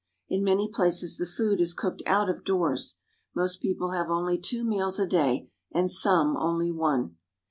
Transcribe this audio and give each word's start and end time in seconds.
In 0.27 0.43
many 0.43 0.67
places 0.67 1.17
the 1.17 1.27
food 1.27 1.61
is 1.61 1.75
cooked 1.75 2.01
out 2.07 2.27
of 2.27 2.43
doors. 2.43 2.97
Most 3.35 3.61
people 3.61 3.91
have 3.91 4.09
only 4.09 4.39
two 4.39 4.63
meals 4.63 4.97
a 4.97 5.05
day, 5.05 5.51
and 5.71 5.91
some 5.91 6.35
only 6.37 6.71
one. 6.71 7.17